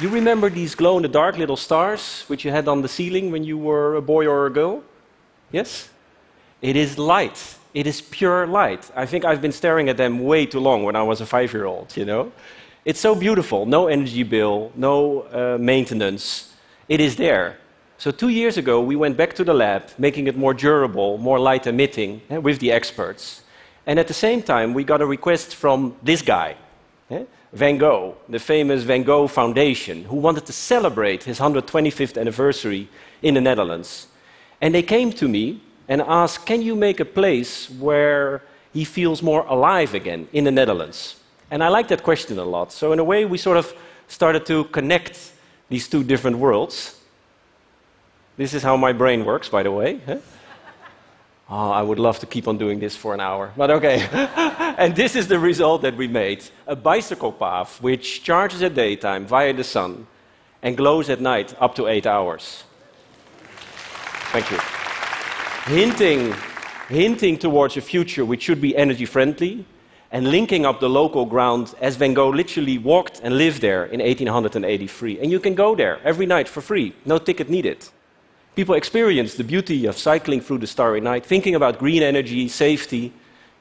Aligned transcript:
You 0.00 0.08
remember 0.08 0.48
these 0.48 0.74
glow 0.74 0.96
in 0.96 1.02
the 1.02 1.08
dark 1.08 1.36
little 1.36 1.58
stars 1.58 2.24
which 2.26 2.42
you 2.42 2.50
had 2.50 2.66
on 2.68 2.80
the 2.80 2.88
ceiling 2.88 3.30
when 3.30 3.44
you 3.44 3.58
were 3.58 3.96
a 3.96 4.00
boy 4.00 4.26
or 4.26 4.46
a 4.46 4.50
girl? 4.50 4.82
Yes? 5.52 5.90
It 6.62 6.74
is 6.74 6.96
light. 6.96 7.58
It 7.74 7.86
is 7.86 8.00
pure 8.00 8.46
light. 8.46 8.90
I 8.96 9.04
think 9.04 9.26
I've 9.26 9.42
been 9.42 9.52
staring 9.52 9.90
at 9.90 9.98
them 9.98 10.20
way 10.20 10.46
too 10.46 10.58
long 10.58 10.84
when 10.84 10.96
I 10.96 11.02
was 11.02 11.20
a 11.20 11.26
five 11.26 11.52
year 11.52 11.66
old, 11.66 11.94
you 11.98 12.06
know? 12.06 12.32
It's 12.86 12.98
so 12.98 13.14
beautiful. 13.14 13.66
No 13.66 13.88
energy 13.88 14.22
bill, 14.22 14.72
no 14.74 15.20
uh, 15.20 15.58
maintenance. 15.60 16.54
It 16.88 17.00
is 17.00 17.16
there. 17.16 17.58
So, 17.98 18.10
two 18.10 18.30
years 18.30 18.56
ago, 18.56 18.80
we 18.80 18.96
went 18.96 19.18
back 19.18 19.34
to 19.34 19.44
the 19.44 19.52
lab, 19.52 19.82
making 19.98 20.26
it 20.28 20.34
more 20.34 20.54
durable, 20.54 21.18
more 21.18 21.38
light 21.38 21.66
emitting 21.66 22.22
eh, 22.30 22.38
with 22.38 22.58
the 22.58 22.72
experts. 22.72 23.42
And 23.86 23.98
at 23.98 24.08
the 24.08 24.14
same 24.14 24.42
time, 24.42 24.72
we 24.72 24.82
got 24.82 25.02
a 25.02 25.06
request 25.06 25.54
from 25.54 25.94
this 26.02 26.22
guy, 26.22 26.56
Van 27.52 27.78
Gogh, 27.78 28.16
the 28.28 28.38
famous 28.38 28.84
Van 28.84 29.02
Gogh 29.02 29.26
Foundation, 29.26 30.04
who 30.04 30.16
wanted 30.16 30.46
to 30.46 30.52
celebrate 30.52 31.24
his 31.24 31.40
125th 31.40 32.20
anniversary 32.20 32.88
in 33.22 33.34
the 33.34 33.40
Netherlands. 33.40 34.06
And 34.60 34.74
they 34.74 34.82
came 34.82 35.12
to 35.14 35.28
me 35.28 35.60
and 35.88 36.00
asked, 36.02 36.46
Can 36.46 36.62
you 36.62 36.76
make 36.76 37.00
a 37.00 37.04
place 37.04 37.68
where 37.68 38.42
he 38.72 38.84
feels 38.84 39.22
more 39.22 39.44
alive 39.46 39.94
again 39.94 40.28
in 40.32 40.44
the 40.44 40.52
Netherlands? 40.52 41.16
And 41.50 41.64
I 41.64 41.68
like 41.68 41.88
that 41.88 42.02
question 42.04 42.38
a 42.38 42.44
lot. 42.44 42.72
So, 42.72 42.92
in 42.92 43.00
a 43.00 43.04
way, 43.04 43.24
we 43.24 43.38
sort 43.38 43.56
of 43.56 43.74
started 44.06 44.46
to 44.46 44.64
connect 44.64 45.32
these 45.68 45.88
two 45.88 46.04
different 46.04 46.38
worlds. 46.38 47.00
This 48.36 48.54
is 48.54 48.62
how 48.62 48.76
my 48.76 48.92
brain 48.92 49.24
works, 49.24 49.48
by 49.48 49.64
the 49.64 49.72
way. 49.72 50.00
Oh, 51.52 51.70
I 51.70 51.82
would 51.82 51.98
love 51.98 52.20
to 52.20 52.26
keep 52.26 52.46
on 52.46 52.58
doing 52.58 52.78
this 52.78 52.94
for 52.94 53.12
an 53.12 53.20
hour, 53.20 53.52
but 53.56 53.70
okay. 53.72 54.08
and 54.78 54.94
this 54.94 55.16
is 55.16 55.26
the 55.26 55.38
result 55.38 55.82
that 55.82 55.96
we 55.96 56.06
made 56.06 56.44
a 56.68 56.76
bicycle 56.76 57.32
path 57.32 57.82
which 57.82 58.22
charges 58.22 58.62
at 58.62 58.74
daytime 58.74 59.26
via 59.26 59.52
the 59.52 59.64
sun 59.64 60.06
and 60.62 60.76
glows 60.76 61.10
at 61.10 61.20
night 61.20 61.52
up 61.60 61.74
to 61.74 61.88
eight 61.88 62.06
hours. 62.06 62.62
Thank 64.32 64.48
you. 64.52 64.58
Hinting, 65.74 66.34
hinting 66.88 67.36
towards 67.36 67.76
a 67.76 67.80
future 67.80 68.24
which 68.24 68.42
should 68.42 68.60
be 68.60 68.76
energy 68.76 69.04
friendly 69.04 69.64
and 70.12 70.30
linking 70.30 70.64
up 70.64 70.78
the 70.78 70.88
local 70.88 71.26
ground 71.26 71.74
as 71.80 71.96
Van 71.96 72.14
Gogh 72.14 72.30
literally 72.30 72.78
walked 72.78 73.20
and 73.24 73.36
lived 73.36 73.60
there 73.60 73.86
in 73.86 74.00
1883. 74.00 75.18
And 75.18 75.32
you 75.32 75.40
can 75.40 75.56
go 75.56 75.74
there 75.74 75.98
every 76.04 76.26
night 76.26 76.48
for 76.48 76.60
free, 76.60 76.94
no 77.04 77.18
ticket 77.18 77.50
needed. 77.50 77.88
People 78.54 78.74
experience 78.74 79.34
the 79.34 79.44
beauty 79.44 79.86
of 79.86 79.96
cycling 79.96 80.40
through 80.40 80.58
the 80.58 80.66
starry 80.66 81.00
night, 81.00 81.24
thinking 81.24 81.54
about 81.54 81.78
green 81.78 82.02
energy, 82.02 82.48
safety. 82.48 83.12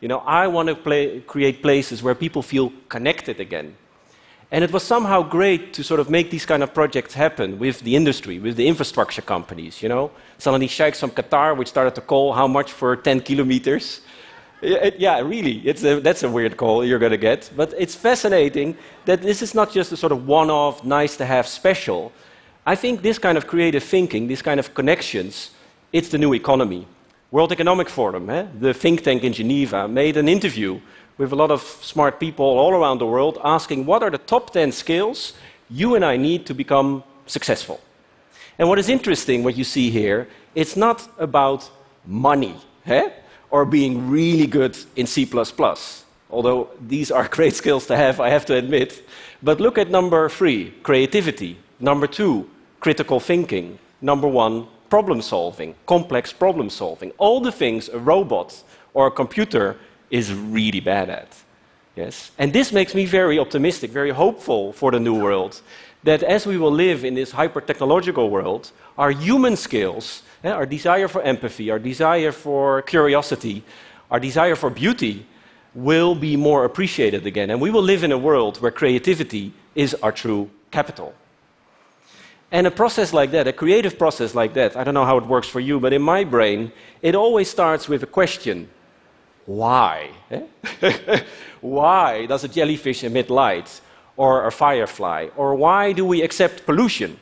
You 0.02 0.08
know, 0.08 0.20
I 0.20 0.48
want 0.48 0.70
to 0.70 0.76
play, 0.76 1.22
create 1.22 1.62
places 1.62 2.02
where 2.02 2.16
people 2.16 2.42
feel 2.42 2.74
connected 2.90 3.40
again. 3.40 3.76
And 4.52 4.64
it 4.64 4.72
was 4.72 4.82
somehow 4.82 5.22
great 5.22 5.74
to 5.74 5.84
sort 5.84 6.00
of 6.00 6.10
make 6.10 6.32
these 6.32 6.46
kind 6.46 6.64
of 6.64 6.74
projects 6.74 7.14
happen 7.14 7.60
with 7.60 7.82
the 7.82 7.96
industry, 7.96 8.40
with 8.40 8.56
the 8.56 8.68
infrastructure 8.68 9.22
companies, 9.22 9.84
you 9.84 9.90
know. 9.90 10.10
These 10.58 10.72
sheikhs 10.72 11.00
from 11.00 11.12
Qatar, 11.12 11.56
which 11.56 11.68
started 11.68 11.94
to 11.96 12.02
call 12.02 12.34
how 12.34 12.48
much 12.48 12.72
for 12.72 12.96
10 12.96 13.22
kilometers. 13.22 14.02
Yeah, 14.62 15.22
really, 15.22 15.70
a, 15.70 16.00
that's 16.00 16.24
a 16.24 16.30
weird 16.30 16.58
call 16.58 16.84
you're 16.84 17.00
going 17.00 17.12
to 17.12 17.18
get. 17.18 17.52
But 17.56 17.74
it's 17.78 17.94
fascinating 17.94 18.76
that 19.06 19.22
this 19.22 19.44
is 19.44 19.54
not 19.54 19.72
just 19.72 19.92
a 19.92 19.98
sort 19.98 20.12
of 20.12 20.28
one 20.28 20.50
off, 20.50 20.84
nice 20.84 21.16
to 21.18 21.26
have 21.26 21.48
special, 21.48 22.12
I 22.66 22.76
think 22.76 23.02
this 23.02 23.18
kind 23.18 23.38
of 23.38 23.48
creative 23.48 23.84
thinking, 23.84 24.28
these 24.28 24.42
kind 24.42 24.60
of 24.60 24.74
connections, 24.74 25.52
it's 25.92 26.10
the 26.10 26.18
new 26.18 26.34
economy. 26.34 26.88
World 27.32 27.52
Economic 27.52 27.90
Forum, 27.90 28.30
eh, 28.30 28.46
the 28.60 28.74
think 28.74 29.04
tank 29.04 29.24
in 29.24 29.34
Geneva, 29.34 29.88
made 29.88 30.18
an 30.18 30.28
interview 30.28 30.80
with 31.18 31.32
a 31.32 31.36
lot 31.36 31.52
of 31.52 31.62
smart 31.62 32.20
people 32.20 32.46
all 32.46 32.72
around 32.72 33.00
the 33.00 33.06
world 33.06 33.38
asking 33.44 33.86
what 33.86 34.02
are 34.02 34.10
the 34.10 34.18
top 34.18 34.52
10 34.52 34.72
skills 34.72 35.34
you 35.70 35.96
and 35.96 36.04
I 36.04 36.18
need 36.18 36.46
to 36.48 36.54
become 36.54 37.04
successful. 37.28 37.80
And 38.58 38.68
what 38.68 38.80
is 38.80 38.90
interesting, 38.90 39.44
what 39.44 39.56
you 39.56 39.64
see 39.64 39.90
here, 39.90 40.28
it's 40.56 40.76
not 40.76 41.08
about 41.18 41.70
money 42.06 42.56
eh, 42.86 43.10
or 43.52 43.66
being 43.66 44.10
really 44.10 44.48
good 44.48 44.78
in 44.96 45.06
C, 45.06 45.30
although 46.30 46.70
these 46.88 47.12
are 47.12 47.28
great 47.38 47.54
skills 47.54 47.86
to 47.88 47.96
have, 47.96 48.20
I 48.20 48.30
have 48.30 48.46
to 48.48 48.56
admit. 48.56 49.04
But 49.42 49.60
look 49.60 49.78
at 49.78 49.90
number 49.90 50.30
three 50.30 50.74
creativity. 50.84 51.58
Number 51.80 52.08
two, 52.08 52.50
critical 52.80 53.20
thinking. 53.20 53.80
Number 54.02 54.28
one, 54.28 54.68
problem 54.90 55.22
solving, 55.22 55.76
complex 55.86 56.34
problem 56.34 56.70
solving. 56.70 57.12
All 57.18 57.40
the 57.40 57.52
things 57.52 57.90
a 57.90 58.00
robot 58.00 58.64
or 58.94 59.08
a 59.08 59.12
computer 59.12 59.78
is 60.10 60.34
really 60.34 60.80
bad 60.80 61.10
at. 61.10 61.36
Yes? 61.96 62.32
And 62.38 62.54
this 62.54 62.72
makes 62.72 62.96
me 62.96 63.06
very 63.06 63.40
optimistic, 63.40 63.92
very 63.92 64.12
hopeful 64.12 64.74
for 64.74 64.92
the 64.92 65.00
new 65.00 65.16
world. 65.16 65.62
That 66.04 66.24
as 66.24 66.46
we 66.46 66.58
will 66.58 66.72
live 66.72 67.04
in 67.04 67.14
this 67.14 67.32
hyper 67.32 67.62
technological 67.62 68.30
world, 68.30 68.72
our 68.98 69.12
human 69.12 69.56
skills, 69.56 70.24
eh, 70.44 70.50
our 70.50 70.66
desire 70.66 71.08
for 71.08 71.22
empathy, 71.22 71.70
our 71.72 71.80
desire 71.80 72.32
for 72.32 72.82
curiosity, 72.84 73.64
our 74.10 74.20
desire 74.20 74.56
for 74.56 74.70
beauty, 74.70 75.26
will 75.76 76.16
be 76.16 76.36
more 76.36 76.66
appreciated 76.66 77.26
again. 77.26 77.50
And 77.50 77.62
we 77.62 77.70
will 77.70 77.84
live 77.84 78.04
in 78.04 78.12
a 78.12 78.18
world 78.18 78.62
where 78.62 78.72
creativity 78.72 79.54
is 79.76 79.94
our 80.02 80.12
true 80.12 80.50
capital. 80.72 81.14
And 82.52 82.66
a 82.66 82.72
process 82.72 83.14
like 83.14 83.32
that, 83.32 83.48
a 83.48 83.54
creative 83.54 84.00
process 84.00 84.34
like 84.34 84.54
that, 84.56 84.76
I 84.76 84.84
don't 84.84 84.96
know 84.96 85.06
how 85.06 85.18
it 85.18 85.26
works 85.26 85.48
for 85.48 85.60
you, 85.60 85.80
but 85.80 85.94
in 85.94 86.02
my 86.02 86.24
brain, 86.24 86.72
it 87.02 87.14
always 87.14 87.50
starts 87.50 87.88
with 87.88 88.02
a 88.04 88.08
question 88.08 88.70
why? 89.50 90.12
Eh? 90.30 91.22
why 91.62 92.28
does 92.28 92.44
a 92.44 92.48
jellyfish 92.48 93.04
emit 93.04 93.32
light? 93.32 93.82
Or 94.16 94.46
a 94.46 94.52
firefly? 94.52 95.30
Or 95.36 95.56
why 95.56 95.92
do 95.92 96.06
we 96.06 96.22
accept 96.22 96.68
pollution? 96.68 97.18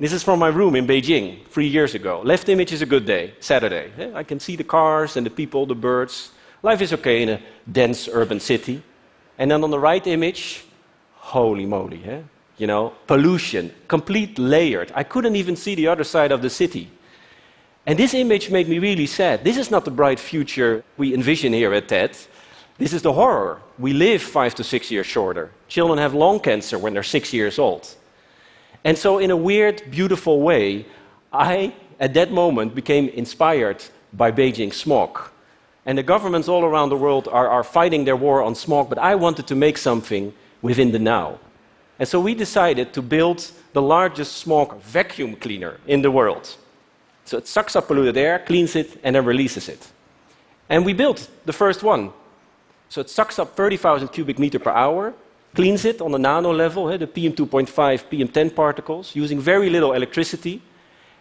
This 0.00 0.12
is 0.12 0.22
from 0.22 0.38
my 0.38 0.48
room 0.48 0.74
in 0.74 0.86
Beijing 0.86 1.46
three 1.48 1.66
years 1.66 1.94
ago. 1.94 2.22
Left 2.24 2.48
image 2.48 2.72
is 2.72 2.80
a 2.80 2.86
good 2.86 3.04
day, 3.04 3.34
Saturday. 3.40 3.90
Eh? 3.98 4.10
I 4.14 4.22
can 4.22 4.40
see 4.40 4.56
the 4.56 4.64
cars 4.64 5.16
and 5.16 5.26
the 5.26 5.30
people, 5.30 5.66
the 5.66 5.74
birds. 5.74 6.30
Life 6.62 6.80
is 6.80 6.92
okay 6.94 7.22
in 7.22 7.28
a 7.28 7.40
dense 7.70 8.08
urban 8.10 8.40
city. 8.40 8.82
And 9.36 9.50
then 9.50 9.62
on 9.62 9.70
the 9.70 9.78
right 9.78 10.06
image, 10.06 10.64
holy 11.16 11.66
moly, 11.66 12.02
eh? 12.04 12.22
You 12.58 12.66
know, 12.66 12.92
pollution, 13.06 13.72
complete 13.88 14.38
layered. 14.38 14.90
I 14.94 15.02
couldn't 15.02 15.36
even 15.36 15.56
see 15.56 15.74
the 15.74 15.88
other 15.88 16.04
side 16.04 16.32
of 16.32 16.42
the 16.42 16.50
city. 16.50 16.90
And 17.86 17.98
this 17.98 18.14
image 18.14 18.50
made 18.50 18.68
me 18.68 18.78
really 18.78 19.06
sad. 19.06 19.44
This 19.44 19.56
is 19.56 19.70
not 19.70 19.84
the 19.84 19.90
bright 19.90 20.18
future 20.18 20.82
we 20.96 21.14
envision 21.14 21.52
here 21.52 21.72
at 21.72 21.88
TED. 21.88 22.16
This 22.78 22.92
is 22.92 23.02
the 23.02 23.12
horror. 23.12 23.60
We 23.78 23.92
live 23.92 24.22
five 24.22 24.54
to 24.56 24.64
six 24.64 24.90
years 24.90 25.06
shorter. 25.06 25.50
Children 25.68 25.98
have 25.98 26.12
lung 26.12 26.40
cancer 26.40 26.78
when 26.78 26.94
they're 26.94 27.02
six 27.02 27.32
years 27.32 27.58
old. 27.58 27.94
And 28.84 28.98
so, 28.98 29.18
in 29.18 29.30
a 29.30 29.36
weird, 29.36 29.82
beautiful 29.90 30.42
way, 30.42 30.86
I, 31.32 31.72
at 31.98 32.14
that 32.14 32.32
moment, 32.32 32.74
became 32.74 33.08
inspired 33.08 33.84
by 34.12 34.30
Beijing 34.32 34.72
smog. 34.72 35.18
And 35.86 35.96
the 35.96 36.02
governments 36.02 36.48
all 36.48 36.64
around 36.64 36.88
the 36.88 36.96
world 36.96 37.28
are, 37.28 37.48
are 37.48 37.64
fighting 37.64 38.04
their 38.04 38.16
war 38.16 38.42
on 38.42 38.54
smog, 38.54 38.88
but 38.88 38.98
I 38.98 39.14
wanted 39.14 39.46
to 39.46 39.54
make 39.54 39.78
something 39.78 40.34
within 40.60 40.92
the 40.92 40.98
now. 40.98 41.38
And 41.98 42.08
so 42.08 42.20
we 42.20 42.34
decided 42.34 42.92
to 42.92 43.02
build 43.02 43.50
the 43.72 43.82
largest 43.82 44.36
smog 44.36 44.80
vacuum 44.82 45.36
cleaner 45.36 45.78
in 45.86 46.02
the 46.02 46.10
world. 46.10 46.56
So 47.24 47.38
it 47.38 47.48
sucks 47.48 47.74
up 47.74 47.88
polluted 47.88 48.16
air, 48.16 48.38
cleans 48.38 48.76
it, 48.76 49.00
and 49.02 49.16
then 49.16 49.24
releases 49.24 49.68
it. 49.68 49.88
And 50.68 50.84
we 50.84 50.92
built 50.92 51.28
the 51.44 51.52
first 51.52 51.82
one. 51.82 52.12
So 52.88 53.00
it 53.00 53.10
sucks 53.10 53.38
up 53.38 53.56
30,000 53.56 54.08
cubic 54.08 54.38
meter 54.38 54.58
per 54.58 54.70
hour, 54.70 55.14
cleans 55.54 55.84
it 55.84 56.00
on 56.00 56.12
the 56.12 56.18
nano 56.18 56.52
level, 56.52 56.90
eh, 56.90 56.98
the 56.98 57.06
PM2.5, 57.06 58.04
PM10 58.10 58.54
particles, 58.54 59.16
using 59.16 59.40
very 59.40 59.70
little 59.70 59.92
electricity, 59.92 60.62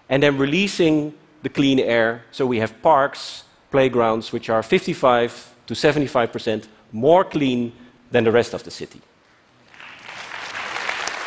and 0.09 0.21
then 0.21 0.37
releasing 0.37 1.13
the 1.41 1.49
clean 1.49 1.79
air. 1.79 2.23
So 2.31 2.45
we 2.45 2.59
have 2.59 2.81
parks, 2.81 3.43
playgrounds, 3.71 4.31
which 4.31 4.49
are 4.49 4.61
55 4.61 5.55
to 5.67 5.73
75% 5.73 6.67
more 6.91 7.23
clean 7.23 7.71
than 8.11 8.23
the 8.23 8.31
rest 8.31 8.53
of 8.53 8.63
the 8.63 8.71
city. 8.71 9.01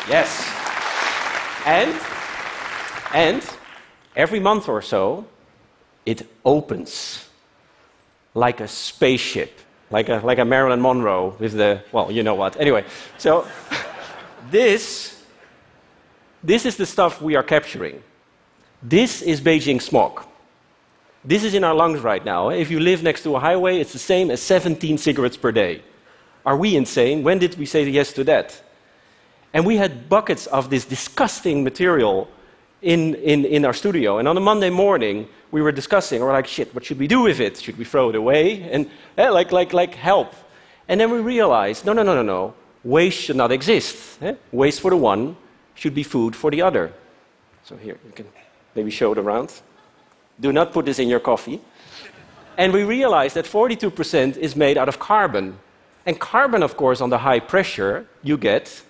Yes. 0.09 0.43
And, 1.67 1.95
and 3.13 3.47
every 4.15 4.39
month 4.39 4.67
or 4.67 4.81
so, 4.81 5.27
it 6.03 6.27
opens 6.43 7.27
like 8.33 8.59
a 8.59 8.67
spaceship, 8.67 9.59
like 9.91 10.09
a, 10.09 10.21
like 10.23 10.39
a 10.39 10.45
Marilyn 10.45 10.81
Monroe 10.81 11.35
with 11.37 11.53
the, 11.53 11.83
well, 11.91 12.11
you 12.11 12.23
know 12.23 12.33
what. 12.33 12.59
Anyway, 12.59 12.85
so 13.19 13.47
this, 14.49 15.23
this 16.43 16.65
is 16.65 16.75
the 16.75 16.87
stuff 16.87 17.21
we 17.21 17.35
are 17.35 17.43
capturing. 17.43 18.01
This 18.81 19.21
is 19.21 19.41
Beijing 19.41 19.79
smog. 19.79 20.25
This 21.23 21.43
is 21.43 21.53
in 21.53 21.63
our 21.63 21.75
lungs 21.75 21.99
right 21.99 22.23
now. 22.25 22.49
If 22.49 22.71
you 22.71 22.79
live 22.79 23.03
next 23.03 23.23
to 23.23 23.35
a 23.35 23.39
highway, 23.39 23.79
it's 23.79 23.93
the 23.93 23.99
same 23.99 24.31
as 24.31 24.41
17 24.41 24.97
cigarettes 24.97 25.37
per 25.37 25.51
day. 25.51 25.83
Are 26.45 26.57
we 26.57 26.75
insane? 26.75 27.21
When 27.21 27.37
did 27.37 27.59
we 27.59 27.67
say 27.67 27.87
yes 27.87 28.11
to 28.13 28.23
that? 28.23 28.63
And 29.53 29.65
we 29.65 29.77
had 29.77 30.09
buckets 30.09 30.47
of 30.47 30.69
this 30.69 30.85
disgusting 30.85 31.63
material 31.63 32.27
in, 32.81 33.15
in, 33.15 33.45
in 33.45 33.65
our 33.65 33.73
studio. 33.73 34.19
And 34.19 34.27
on 34.27 34.37
a 34.37 34.39
Monday 34.39 34.69
morning, 34.69 35.27
we 35.51 35.61
were 35.61 35.71
discussing, 35.71 36.21
we're 36.21 36.31
like, 36.31 36.47
shit, 36.47 36.73
what 36.73 36.85
should 36.85 36.99
we 36.99 37.07
do 37.07 37.21
with 37.21 37.39
it? 37.39 37.57
Should 37.57 37.77
we 37.77 37.85
throw 37.85 38.09
it 38.09 38.15
away? 38.15 38.61
And 38.63 38.89
eh, 39.17 39.29
like, 39.29 39.51
like, 39.51 39.73
like, 39.73 39.95
help. 39.95 40.33
And 40.87 40.99
then 40.99 41.11
we 41.11 41.19
realized, 41.19 41.85
no, 41.85 41.93
no, 41.93 42.03
no, 42.03 42.15
no, 42.15 42.21
no. 42.23 42.53
Waste 42.83 43.17
should 43.17 43.35
not 43.35 43.51
exist. 43.51 44.21
Eh? 44.21 44.35
Waste 44.51 44.81
for 44.81 44.91
the 44.91 44.97
one, 44.97 45.35
should 45.75 45.93
be 45.93 46.03
food 46.03 46.35
for 46.35 46.51
the 46.51 46.61
other. 46.61 46.93
So 47.63 47.75
here, 47.75 47.97
you 48.05 48.11
can 48.11 48.27
maybe 48.75 48.91
show 48.91 49.11
it 49.11 49.17
around. 49.17 49.61
Do 50.39 50.53
not 50.53 50.71
put 50.71 50.85
this 50.85 50.99
in 50.99 51.09
your 51.09 51.19
coffee. 51.19 51.59
And 52.57 52.71
we 52.73 52.83
realized 52.83 53.35
that 53.35 53.45
42% 53.45 54.37
is 54.37 54.55
made 54.55 54.77
out 54.77 54.87
of 54.87 54.99
carbon. 54.99 55.59
And 56.05 56.19
carbon, 56.19 56.63
of 56.63 56.77
course, 56.77 57.01
on 57.01 57.09
the 57.09 57.17
high 57.17 57.39
pressure, 57.39 58.07
you 58.23 58.37
get 58.37 58.81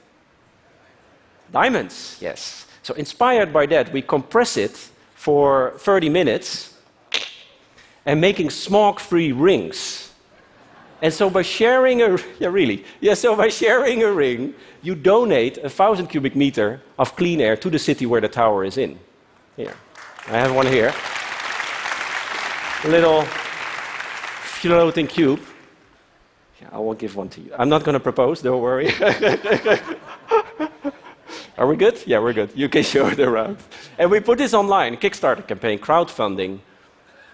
diamonds, 1.51 2.17
yes. 2.21 2.65
So, 2.83 2.93
inspired 2.95 3.53
by 3.53 3.65
that, 3.67 3.91
we 3.93 4.01
compress 4.01 4.57
it 4.57 4.89
for 5.15 5.73
30 5.77 6.09
minutes 6.09 6.73
and 8.05 8.19
making 8.19 8.49
smoke 8.49 8.99
free 8.99 9.31
rings. 9.31 10.11
And 11.01 11.13
so, 11.13 11.29
by 11.29 11.43
sharing 11.43 12.01
a, 12.01 12.17
yeah, 12.39 12.47
really, 12.47 12.83
yeah, 12.99 13.13
so 13.13 13.35
by 13.35 13.49
sharing 13.49 14.03
a 14.03 14.11
ring, 14.11 14.53
you 14.81 14.95
donate 14.95 15.57
a 15.57 15.69
thousand 15.69 16.07
cubic 16.07 16.35
meter 16.35 16.81
of 16.97 17.15
clean 17.15 17.41
air 17.41 17.55
to 17.57 17.69
the 17.69 17.79
city 17.79 18.05
where 18.05 18.21
the 18.21 18.27
tower 18.27 18.63
is 18.63 18.77
in. 18.77 18.97
Here, 19.55 19.75
I 20.27 20.37
have 20.37 20.55
one 20.55 20.67
here. 20.67 20.93
A 22.85 22.87
little 22.87 23.23
floating 23.23 25.07
cube. 25.07 25.41
Yeah, 26.61 26.69
I 26.71 26.79
will 26.79 26.93
give 26.93 27.15
one 27.15 27.29
to 27.29 27.41
you. 27.41 27.51
I'm 27.57 27.69
not 27.69 27.83
going 27.83 27.93
to 27.93 27.99
propose, 27.99 28.41
don't 28.41 28.61
worry. 28.61 28.91
Are 31.59 31.67
we 31.67 31.75
good? 31.75 32.01
Yeah, 32.05 32.19
we're 32.19 32.31
good. 32.31 32.51
You 32.55 32.69
can 32.69 32.83
show 32.93 33.07
it 33.07 33.19
around. 33.19 33.57
And 33.97 34.09
we 34.09 34.21
put 34.21 34.37
this 34.37 34.53
online, 34.53 34.95
Kickstarter 34.95 35.45
campaign, 35.45 35.77
crowdfunding. 35.77 36.59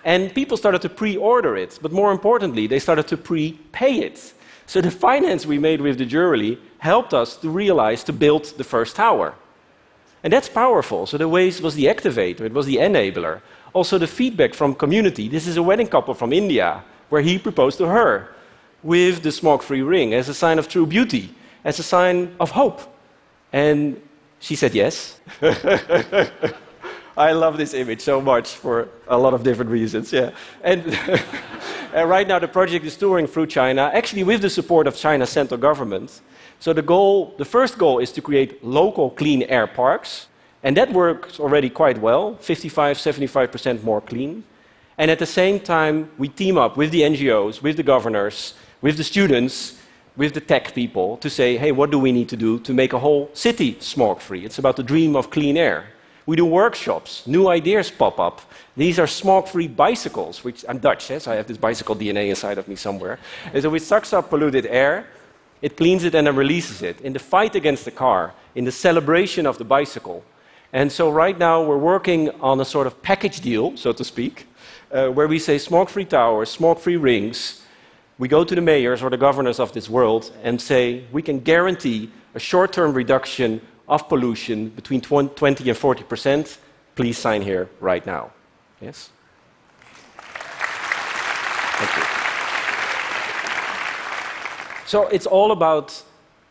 And 0.03 0.33
people 0.33 0.57
started 0.57 0.81
to 0.81 0.89
pre 0.89 1.15
order 1.15 1.55
it. 1.55 1.77
But 1.79 1.91
more 1.91 2.11
importantly, 2.11 2.65
they 2.65 2.79
started 2.79 3.07
to 3.09 3.17
pre-pay 3.17 3.99
it. 3.99 4.33
So 4.65 4.81
the 4.81 4.89
finance 4.89 5.45
we 5.45 5.59
made 5.59 5.79
with 5.79 5.99
the 5.99 6.07
jury 6.07 6.57
helped 6.79 7.13
us 7.13 7.37
to 7.37 7.49
realize 7.49 8.03
to 8.05 8.13
build 8.13 8.45
the 8.57 8.63
first 8.63 8.95
tower. 8.95 9.35
And 10.23 10.33
that's 10.33 10.49
powerful. 10.49 11.05
So 11.05 11.19
the 11.19 11.29
waste 11.29 11.61
was 11.61 11.75
the 11.75 11.85
activator, 11.85 12.41
it 12.41 12.53
was 12.53 12.65
the 12.65 12.77
enabler. 12.77 13.41
Also, 13.73 13.99
the 13.99 14.07
feedback 14.07 14.55
from 14.55 14.73
community. 14.73 15.27
This 15.27 15.45
is 15.45 15.57
a 15.57 15.61
wedding 15.61 15.87
couple 15.87 16.15
from 16.15 16.33
India 16.33 16.83
where 17.09 17.21
he 17.21 17.37
proposed 17.37 17.77
to 17.77 17.85
her 17.85 18.33
with 18.81 19.21
the 19.21 19.31
smoke 19.31 19.61
free 19.61 19.83
ring 19.83 20.15
as 20.15 20.29
a 20.29 20.33
sign 20.33 20.57
of 20.57 20.67
true 20.67 20.87
beauty, 20.87 21.35
as 21.63 21.77
a 21.77 21.83
sign 21.83 22.35
of 22.39 22.49
hope. 22.51 22.81
And 23.53 24.01
she 24.39 24.55
said 24.55 24.73
yes. 24.75 25.19
I 27.17 27.31
love 27.31 27.57
this 27.57 27.73
image 27.73 28.01
so 28.01 28.19
much 28.19 28.49
for 28.55 28.89
a 29.07 29.17
lot 29.17 29.33
of 29.33 29.43
different 29.43 29.71
reasons. 29.71 30.11
Yeah. 30.11 30.31
And, 30.63 30.85
and 31.93 32.09
right 32.09 32.27
now 32.27 32.39
the 32.39 32.47
project 32.47 32.85
is 32.85 32.97
touring 32.97 33.27
through 33.27 33.47
China, 33.47 33.89
actually 33.93 34.23
with 34.23 34.41
the 34.41 34.49
support 34.49 34.85
of 34.85 34.95
China's 34.95 35.29
central 35.29 35.59
government. 35.59 36.21
So 36.59 36.73
the 36.73 36.81
goal, 36.81 37.33
the 37.37 37.45
first 37.45 37.77
goal 37.77 37.99
is 37.99 38.11
to 38.13 38.21
create 38.21 38.63
local 38.63 39.11
clean 39.11 39.43
air 39.43 39.67
parks, 39.67 40.27
and 40.63 40.75
that 40.75 40.91
works 40.91 41.39
already 41.39 41.69
quite 41.69 41.99
well, 41.99 42.35
55, 42.37 42.97
75% 42.97 43.83
more 43.83 44.01
clean. 44.01 44.43
And 44.97 45.11
at 45.11 45.19
the 45.19 45.25
same 45.25 45.59
time, 45.59 46.09
we 46.17 46.27
team 46.27 46.57
up 46.57 46.75
with 46.75 46.91
the 46.91 47.01
NGOs, 47.01 47.61
with 47.61 47.77
the 47.77 47.83
governors, 47.83 48.55
with 48.81 48.97
the 48.97 49.03
students, 49.03 49.79
with 50.17 50.33
the 50.33 50.41
tech 50.41 50.73
people 50.73 51.17
to 51.17 51.29
say, 51.29 51.57
hey, 51.57 51.71
what 51.71 51.91
do 51.91 51.99
we 51.99 52.11
need 52.11 52.29
to 52.29 52.37
do 52.37 52.59
to 52.59 52.73
make 52.73 52.93
a 52.93 52.99
whole 52.99 53.29
city 53.33 53.77
smoke 53.79 54.21
free? 54.21 54.45
It's 54.45 54.59
about 54.59 54.75
the 54.77 54.83
dream 54.83 55.15
of 55.15 55.29
clean 55.29 55.57
air. 55.57 55.87
We 56.25 56.35
do 56.35 56.45
workshops, 56.45 57.27
new 57.27 57.47
ideas 57.49 57.91
pop 57.91 58.19
up. 58.19 58.41
These 58.75 58.97
are 58.97 59.05
smoke 59.05 59.47
free 59.47 59.67
bicycles, 59.67 60.43
which 60.43 60.65
I'm 60.67 60.79
Dutch, 60.79 61.11
eh, 61.11 61.19
so 61.19 61.31
I 61.31 61.35
have 61.35 61.47
this 61.47 61.57
bicycle 61.57 61.95
DNA 61.95 62.29
inside 62.29 62.57
of 62.57 62.67
me 62.67 62.75
somewhere. 62.75 63.19
And 63.53 63.61
so 63.61 63.73
it 63.75 63.83
sucks 63.83 64.11
up 64.11 64.29
polluted 64.29 64.65
air, 64.65 65.05
it 65.61 65.77
cleans 65.77 66.03
it, 66.03 66.15
and 66.15 66.25
then 66.25 66.35
releases 66.35 66.81
it. 66.81 66.99
In 67.01 67.13
the 67.13 67.19
fight 67.19 67.55
against 67.55 67.85
the 67.85 67.91
car, 67.91 68.33
in 68.55 68.65
the 68.65 68.71
celebration 68.71 69.45
of 69.45 69.57
the 69.59 69.65
bicycle. 69.65 70.23
And 70.73 70.91
so 70.91 71.11
right 71.11 71.37
now 71.37 71.63
we're 71.63 71.77
working 71.77 72.29
on 72.41 72.59
a 72.59 72.65
sort 72.65 72.87
of 72.87 73.01
package 73.03 73.41
deal, 73.41 73.77
so 73.77 73.93
to 73.93 74.03
speak, 74.03 74.47
uh, 74.91 75.09
where 75.09 75.27
we 75.27 75.37
say 75.37 75.59
smoke 75.59 75.89
free 75.89 76.05
towers, 76.05 76.49
smoke 76.49 76.79
free 76.79 76.97
rings, 76.97 77.61
we 78.17 78.27
go 78.27 78.43
to 78.43 78.55
the 78.55 78.61
mayors 78.61 79.03
or 79.03 79.09
the 79.09 79.17
governors 79.17 79.59
of 79.59 79.73
this 79.73 79.89
world 79.89 80.31
and 80.43 80.61
say, 80.61 81.03
we 81.11 81.21
can 81.21 81.39
guarantee 81.39 82.09
a 82.33 82.39
short 82.39 82.71
term 82.71 82.93
reduction 82.93 83.61
of 83.87 84.07
pollution 84.07 84.69
between 84.69 85.01
20 85.01 85.69
and 85.69 85.77
40 85.77 86.03
percent. 86.03 86.57
Please 86.95 87.17
sign 87.17 87.41
here 87.41 87.69
right 87.79 88.05
now. 88.05 88.31
Yes? 88.81 89.09
Thank 91.77 91.97
you. 91.97 92.03
So 94.87 95.07
it's 95.07 95.25
all 95.25 95.51
about 95.51 96.01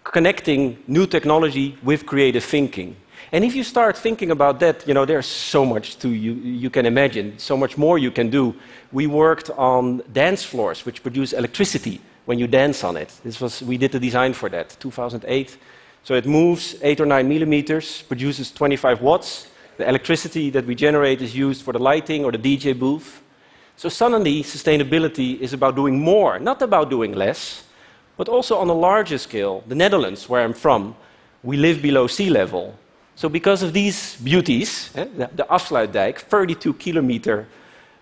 connecting 0.04 0.82
new 0.86 1.06
technology 1.06 1.78
with 1.82 2.04
creative 2.04 2.44
thinking. 2.44 2.96
And 3.34 3.44
if 3.44 3.56
you 3.56 3.64
start 3.64 3.96
thinking 3.96 4.30
about 4.30 4.60
that, 4.60 4.86
you 4.86 4.94
know, 4.94 5.04
there's 5.04 5.26
so 5.26 5.64
much 5.64 5.98
to 5.98 6.08
you, 6.08 6.34
you 6.34 6.70
can 6.70 6.86
imagine, 6.86 7.36
so 7.36 7.56
much 7.56 7.76
more 7.76 7.98
you 7.98 8.12
can 8.12 8.30
do. 8.30 8.54
We 8.92 9.08
worked 9.08 9.50
on 9.50 10.04
dance 10.12 10.44
floors, 10.44 10.86
which 10.86 11.02
produce 11.02 11.32
electricity 11.32 12.00
when 12.26 12.38
you 12.38 12.46
dance 12.46 12.84
on 12.84 12.96
it. 12.96 13.12
This 13.24 13.40
was, 13.40 13.60
we 13.60 13.76
did 13.76 13.90
the 13.90 13.98
design 13.98 14.34
for 14.34 14.48
that, 14.50 14.76
2008. 14.78 15.58
So 16.04 16.14
it 16.14 16.26
moves 16.26 16.76
8 16.80 17.00
or 17.00 17.06
9 17.06 17.28
millimeters, 17.28 18.02
produces 18.02 18.52
25 18.52 19.02
watts. 19.02 19.48
The 19.78 19.88
electricity 19.88 20.50
that 20.50 20.64
we 20.64 20.76
generate 20.76 21.20
is 21.20 21.34
used 21.34 21.62
for 21.62 21.72
the 21.72 21.80
lighting 21.80 22.24
or 22.24 22.30
the 22.30 22.38
DJ 22.38 22.78
booth. 22.78 23.20
So 23.76 23.88
suddenly, 23.88 24.44
sustainability 24.44 25.40
is 25.40 25.52
about 25.52 25.74
doing 25.74 25.98
more, 25.98 26.38
not 26.38 26.62
about 26.62 26.88
doing 26.88 27.14
less, 27.14 27.64
but 28.16 28.28
also 28.28 28.58
on 28.58 28.68
a 28.68 28.74
larger 28.74 29.18
scale. 29.18 29.64
The 29.66 29.74
Netherlands, 29.74 30.28
where 30.28 30.44
I'm 30.44 30.54
from, 30.54 30.94
we 31.42 31.56
live 31.56 31.82
below 31.82 32.06
sea 32.06 32.30
level. 32.30 32.78
So 33.16 33.28
because 33.28 33.62
of 33.62 33.72
these 33.72 34.16
beauties, 34.16 34.90
eh, 34.94 35.04
the, 35.16 35.30
the 35.34 35.44
Afsluitdijk, 35.44 36.18
32 36.18 36.74
kilometer, 36.74 37.46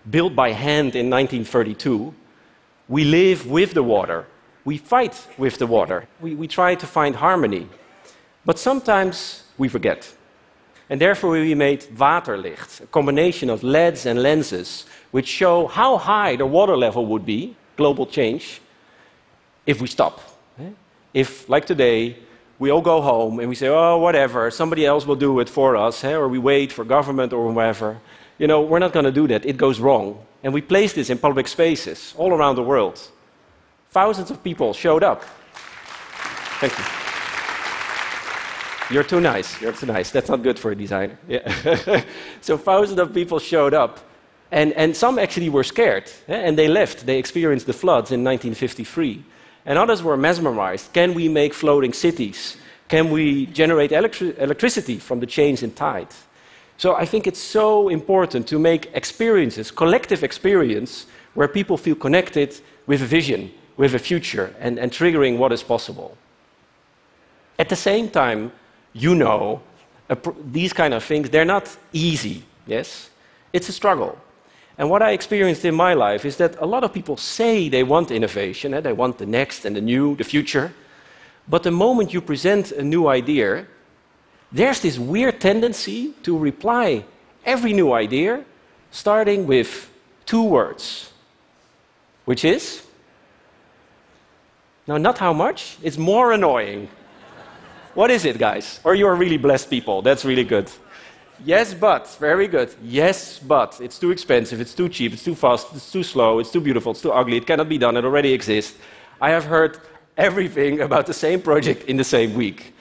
built 0.09 0.35
by 0.35 0.51
hand 0.51 0.95
in 0.95 1.09
1932, 1.09 2.13
we 2.87 3.03
live 3.03 3.47
with 3.47 3.73
the 3.73 3.83
water. 3.83 4.25
We 4.65 4.77
fight 4.77 5.27
with 5.37 5.57
the 5.57 5.67
water. 5.67 6.07
We, 6.19 6.35
we 6.35 6.47
try 6.47 6.75
to 6.75 6.87
find 6.87 7.15
harmony. 7.15 7.67
But 8.45 8.59
sometimes 8.59 9.43
we 9.57 9.69
forget. 9.69 10.13
And 10.89 10.99
therefore 10.99 11.31
we 11.31 11.55
made 11.55 11.81
waterlicht, 11.95 12.81
a 12.81 12.87
combination 12.87 13.49
of 13.49 13.63
LEDs 13.63 14.05
and 14.05 14.21
lenses, 14.21 14.85
which 15.11 15.27
show 15.27 15.67
how 15.67 15.97
high 15.97 16.35
the 16.35 16.45
water 16.45 16.75
level 16.75 17.05
would 17.05 17.25
be, 17.25 17.55
global 17.77 18.05
change, 18.05 18.61
if 19.65 19.81
we 19.81 19.87
stop. 19.87 20.19
Eh? 20.59 20.69
If, 21.13 21.47
like 21.47 21.65
today, 21.65 22.17
we 22.59 22.69
all 22.71 22.81
go 22.81 23.01
home 23.01 23.39
and 23.39 23.49
we 23.49 23.55
say, 23.55 23.67
oh, 23.67 23.97
whatever, 23.97 24.49
somebody 24.51 24.85
else 24.85 25.05
will 25.05 25.15
do 25.15 25.39
it 25.39 25.49
for 25.49 25.75
us, 25.75 26.01
hey? 26.01 26.13
or 26.13 26.27
we 26.27 26.39
wait 26.39 26.71
for 26.71 26.85
government 26.85 27.33
or 27.33 27.51
whatever. 27.51 27.99
You 28.37 28.47
know, 28.47 28.61
we're 28.61 28.79
not 28.79 28.93
going 28.93 29.05
to 29.05 29.11
do 29.11 29.27
that. 29.27 29.45
It 29.45 29.57
goes 29.57 29.79
wrong. 29.79 30.25
And 30.43 30.53
we 30.53 30.61
place 30.61 30.93
this 30.93 31.09
in 31.09 31.17
public 31.17 31.47
spaces 31.47 32.13
all 32.17 32.33
around 32.33 32.55
the 32.55 32.63
world. 32.63 32.99
Thousands 33.89 34.31
of 34.31 34.43
people 34.43 34.73
showed 34.73 35.03
up. 35.03 35.23
Thank 36.59 36.77
you. 36.77 36.85
You're 38.93 39.03
too 39.03 39.21
nice. 39.21 39.61
You're 39.61 39.71
too 39.71 39.85
nice. 39.85 40.11
That's 40.11 40.29
not 40.29 40.43
good 40.43 40.59
for 40.59 40.71
a 40.71 40.75
designer. 40.75 41.17
Yeah. 41.27 42.03
so 42.41 42.57
thousands 42.57 42.99
of 42.99 43.13
people 43.13 43.39
showed 43.39 43.73
up. 43.73 43.99
And, 44.51 44.73
and 44.73 44.95
some 44.95 45.17
actually 45.17 45.49
were 45.49 45.63
scared. 45.63 46.11
Eh, 46.27 46.35
and 46.35 46.57
they 46.57 46.67
left. 46.67 47.05
They 47.05 47.17
experienced 47.17 47.65
the 47.65 47.73
floods 47.73 48.11
in 48.11 48.23
1953. 48.23 49.23
And 49.65 49.77
others 49.77 50.03
were 50.03 50.17
mesmerized. 50.17 50.93
Can 50.93 51.13
we 51.13 51.29
make 51.29 51.53
floating 51.53 51.93
cities? 51.93 52.57
Can 52.89 53.11
we 53.11 53.45
generate 53.47 53.91
electri 53.91 54.37
electricity 54.37 54.99
from 54.99 55.19
the 55.19 55.25
change 55.25 55.63
in 55.63 55.71
tide? 55.71 56.09
So 56.77 56.95
I 56.95 57.05
think 57.05 57.27
it's 57.27 57.39
so 57.39 57.89
important 57.89 58.47
to 58.47 58.59
make 58.59 58.89
experiences, 58.93 59.71
collective 59.71 60.23
experience, 60.23 61.05
where 61.33 61.47
people 61.47 61.77
feel 61.77 61.95
connected 61.95 62.59
with 62.87 63.01
a 63.01 63.05
vision, 63.05 63.51
with 63.77 63.95
a 63.95 63.99
future, 63.99 64.53
and, 64.59 64.77
and 64.77 64.91
triggering 64.91 65.37
what 65.37 65.51
is 65.51 65.63
possible. 65.63 66.17
At 67.57 67.69
the 67.69 67.75
same 67.75 68.09
time, 68.09 68.51
you 68.93 69.15
know, 69.15 69.61
these 70.51 70.73
kind 70.73 70.93
of 70.93 71.03
things, 71.03 71.29
they're 71.29 71.45
not 71.45 71.75
easy, 71.91 72.43
yes? 72.67 73.09
It's 73.53 73.69
a 73.69 73.71
struggle. 73.71 74.17
And 74.77 74.89
what 74.89 75.01
I 75.01 75.11
experienced 75.11 75.65
in 75.65 75.75
my 75.75 75.93
life 75.93 76.25
is 76.25 76.37
that 76.37 76.55
a 76.59 76.65
lot 76.65 76.83
of 76.83 76.93
people 76.93 77.17
say 77.17 77.69
they 77.69 77.83
want 77.83 78.11
innovation, 78.11 78.73
eh? 78.73 78.79
they 78.81 78.93
want 78.93 79.17
the 79.17 79.25
next 79.25 79.65
and 79.65 79.75
the 79.75 79.81
new, 79.81 80.15
the 80.15 80.23
future. 80.23 80.73
But 81.47 81.63
the 81.63 81.71
moment 81.71 82.13
you 82.13 82.21
present 82.21 82.71
a 82.71 82.83
new 82.83 83.07
idea, 83.07 83.67
there's 84.51 84.81
this 84.81 84.97
weird 84.97 85.39
tendency 85.39 86.13
to 86.23 86.37
reply 86.37 87.05
every 87.45 87.73
new 87.73 87.93
idea 87.93 88.43
starting 88.91 89.45
with 89.45 89.91
two 90.25 90.43
words, 90.43 91.11
which 92.25 92.45
is 92.45 92.83
now, 94.85 94.97
not 94.97 95.17
how 95.17 95.31
much, 95.31 95.77
it's 95.81 95.97
more 95.97 96.33
annoying. 96.33 96.89
what 97.93 98.11
is 98.11 98.25
it, 98.25 98.37
guys? 98.37 98.81
Or 98.83 98.95
you 98.95 99.07
are 99.07 99.15
really 99.15 99.37
blessed 99.37 99.69
people. 99.69 100.01
That's 100.01 100.25
really 100.25 100.43
good. 100.43 100.69
Yes, 101.45 101.73
but. 101.73 102.07
Very 102.19 102.47
good. 102.47 102.73
Yes, 102.83 103.39
but. 103.39 103.79
It's 103.81 103.99
too 103.99 104.11
expensive, 104.11 104.61
it's 104.61 104.73
too 104.73 104.87
cheap, 104.87 105.13
it's 105.13 105.23
too 105.23 105.35
fast, 105.35 105.67
it's 105.75 105.91
too 105.91 106.03
slow, 106.03 106.39
it's 106.39 106.51
too 106.51 106.61
beautiful, 106.61 106.91
it's 106.91 107.01
too 107.01 107.11
ugly, 107.11 107.37
it 107.37 107.45
cannot 107.45 107.67
be 107.67 107.77
done, 107.77 107.97
it 107.97 108.05
already 108.05 108.33
exists. 108.33 108.77
I 109.19 109.31
have 109.31 109.45
heard 109.45 109.79
everything 110.17 110.81
about 110.81 111.05
the 111.05 111.13
same 111.13 111.41
project 111.41 111.83
in 111.89 111.97
the 111.97 112.03
same 112.03 112.33
week. 112.33 112.73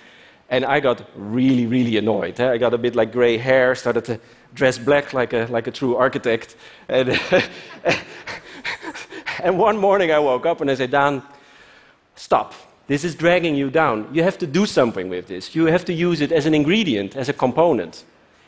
And 0.48 0.64
I 0.64 0.80
got 0.80 1.02
really, 1.16 1.66
really 1.66 1.96
annoyed. 1.96 2.38
eh. 2.38 2.52
I 2.52 2.58
got 2.58 2.74
a 2.74 2.78
bit 2.78 2.94
like 2.94 3.10
gray 3.10 3.38
hair, 3.38 3.74
started 3.74 4.04
to 4.04 4.20
dress 4.54 4.78
black 4.78 5.14
like 5.14 5.32
a, 5.32 5.46
like 5.50 5.66
a 5.66 5.70
true 5.70 5.96
architect. 5.96 6.56
And, 6.88 7.18
and 9.42 9.58
one 9.58 9.78
morning 9.78 10.12
I 10.12 10.18
woke 10.18 10.44
up 10.44 10.60
and 10.60 10.70
I 10.70 10.74
said, 10.74 10.90
Daan, 10.90 11.22
stop. 12.16 12.52
This 12.86 13.02
is 13.02 13.14
dragging 13.14 13.54
you 13.54 13.70
down. 13.70 14.08
You 14.12 14.22
have 14.22 14.36
to 14.38 14.46
do 14.46 14.66
something 14.66 15.08
with 15.08 15.26
this. 15.26 15.54
You 15.54 15.66
have 15.66 15.86
to 15.86 15.94
use 15.94 16.20
it 16.20 16.32
as 16.32 16.44
an 16.44 16.54
ingredient, 16.54 17.16
as 17.16 17.30
a 17.30 17.32
component. 17.32 18.04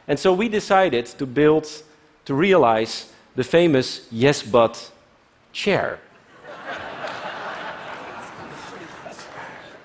And 0.06 0.18
so 0.18 0.32
we 0.32 0.48
decided 0.48 1.06
to 1.06 1.26
build, 1.26 1.68
to 2.24 2.34
realize 2.34 3.12
the 3.36 3.44
famous 3.44 4.06
yes 4.10 4.42
but 4.42 4.90
chair. 5.52 5.98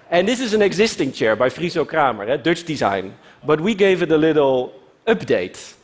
and 0.09 0.27
this 0.27 0.39
is 0.39 0.53
an 0.53 0.61
existing 0.61 1.11
chair 1.11 1.35
by 1.35 1.49
Friso 1.49 1.87
Kramer, 1.87 2.37
Dutch 2.37 2.63
design. 2.63 3.13
But 3.45 3.61
we 3.61 3.73
gave 3.73 4.01
it 4.01 4.11
a 4.11 4.17
little 4.17 4.73
update, 5.07 5.75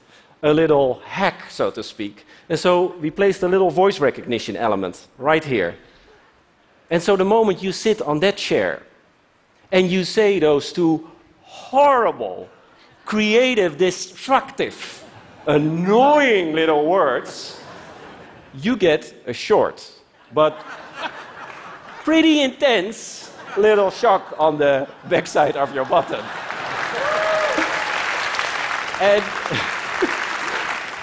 a 0.44 0.54
little 0.54 0.96
hack, 1.06 1.50
so 1.50 1.72
to 1.72 1.84
speak. 1.84 2.26
And 2.50 2.60
so 2.60 2.96
we 2.98 3.10
placed 3.10 3.44
a 3.44 3.48
little 3.48 3.70
voice 3.70 4.00
recognition 4.00 4.56
element 4.56 5.08
right 5.18 5.44
here. 5.44 5.76
And 6.90 7.02
so 7.02 7.16
the 7.16 7.26
moment 7.26 7.64
you 7.64 7.72
sit 7.72 8.02
on 8.02 8.20
that 8.20 8.38
chair 8.38 8.84
and 9.72 9.90
you 9.90 10.04
say 10.04 10.40
those 10.40 10.72
two 10.72 11.10
horrible, 11.42 12.50
creative, 13.06 13.78
destructive, 13.78 15.04
annoying 15.48 16.54
little 16.54 16.86
words, 16.86 17.62
you 18.56 18.76
get 18.76 19.14
a 19.28 19.34
short 19.34 19.92
but 20.34 20.54
pretty 22.04 22.42
intense 22.42 23.32
little 23.58 23.90
shock 23.90 24.34
on 24.38 24.58
the 24.58 24.88
backside 25.10 25.56
of 25.56 25.74
your 25.74 25.86
button. 25.86 26.24
and, 29.02 29.24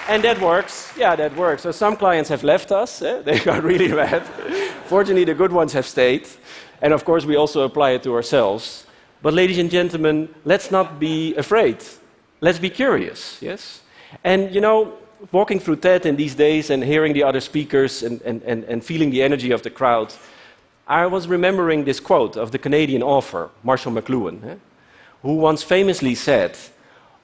and 0.07 0.23
that 0.23 0.39
works. 0.39 0.93
Yeah, 0.97 1.15
that 1.15 1.35
works. 1.35 1.63
So 1.63 1.71
some 1.71 1.95
clients 1.95 2.29
have 2.29 2.43
left 2.43 2.71
us. 2.71 3.01
Eh? 3.01 3.21
They 3.25 3.39
got 3.39 3.63
really 3.63 3.87
mad. 3.87 4.23
Fortunately, 4.85 5.25
the 5.25 5.33
good 5.33 5.51
ones 5.51 5.73
have 5.73 5.85
stayed. 5.85 6.27
And 6.81 6.93
of 6.93 7.05
course, 7.05 7.25
we 7.25 7.35
also 7.35 7.63
apply 7.63 7.91
it 7.91 8.03
to 8.03 8.13
ourselves. 8.13 8.85
But, 9.23 9.33
ladies 9.33 9.57
and 9.57 9.71
gentlemen, 9.71 10.27
let's 10.43 10.69
not 10.69 10.99
be 10.99 11.33
afraid. 11.35 11.77
Let's 12.41 12.59
be 12.59 12.69
curious, 12.69 13.41
yes? 13.41 13.81
And, 14.21 14.53
you 14.53 14.59
know, 14.59 14.95
walking 15.31 15.61
through 15.61 15.77
TED 15.77 16.05
in 16.05 16.17
these 16.17 16.35
days 16.35 16.69
and 16.69 16.83
hearing 16.83 17.13
the 17.13 17.23
other 17.23 17.39
speakers 17.39 18.03
and, 18.03 18.21
and, 18.23 18.43
and, 18.43 18.65
and 18.65 18.83
feeling 18.83 19.11
the 19.11 19.23
energy 19.23 19.51
of 19.51 19.61
the 19.61 19.69
crowd, 19.69 20.13
I 20.85 21.05
was 21.05 21.29
remembering 21.29 21.85
this 21.85 22.01
quote 22.01 22.35
of 22.35 22.51
the 22.51 22.59
Canadian 22.59 23.01
author, 23.01 23.49
Marshall 23.63 23.93
McLuhan, 23.93 24.43
eh, 24.43 24.55
who 25.21 25.35
once 25.35 25.63
famously 25.63 26.15
said, 26.15 26.57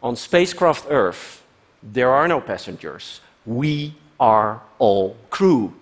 On 0.01 0.15
spacecraft 0.15 0.85
Earth, 0.89 1.43
there 1.83 2.11
are 2.11 2.29
no 2.29 2.39
passengers. 2.39 3.19
We 3.45 3.93
are 4.21 4.61
all 4.77 5.17
crew. 5.29 5.73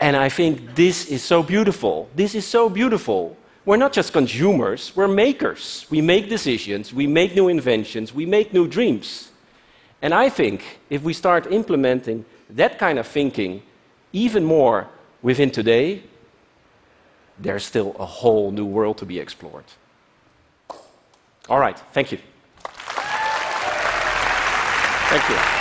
And 0.00 0.16
I 0.16 0.30
think 0.30 0.74
this 0.74 1.06
is 1.06 1.22
so 1.22 1.44
beautiful. 1.44 2.08
This 2.16 2.34
is 2.34 2.44
so 2.44 2.68
beautiful. 2.68 3.36
We're 3.68 3.76
not 3.76 3.92
just 3.92 4.14
consumers, 4.14 4.96
we're 4.96 5.08
makers. 5.08 5.84
We 5.90 6.00
make 6.00 6.30
decisions, 6.30 6.94
we 6.94 7.06
make 7.06 7.34
new 7.34 7.48
inventions, 7.48 8.14
we 8.14 8.24
make 8.24 8.54
new 8.54 8.66
dreams. 8.66 9.30
And 10.00 10.14
I 10.14 10.30
think 10.30 10.78
if 10.88 11.02
we 11.02 11.12
start 11.12 11.52
implementing 11.52 12.24
that 12.48 12.78
kind 12.78 12.98
of 12.98 13.06
thinking 13.06 13.62
even 14.14 14.42
more 14.42 14.88
within 15.20 15.50
today, 15.50 16.02
there's 17.38 17.62
still 17.62 17.94
a 17.98 18.06
whole 18.06 18.50
new 18.50 18.64
world 18.64 18.96
to 18.98 19.04
be 19.04 19.18
explored. 19.18 19.66
All 21.50 21.60
right, 21.60 21.78
thank 21.92 22.10
you. 22.10 22.18
Thank 25.10 25.28
you. 25.28 25.57